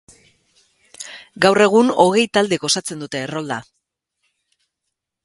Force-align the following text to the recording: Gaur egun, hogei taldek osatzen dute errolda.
Gaur 1.45 1.61
egun, 1.65 1.91
hogei 2.05 2.23
taldek 2.39 2.65
osatzen 2.71 3.05
dute 3.05 3.21
errolda. 3.27 3.61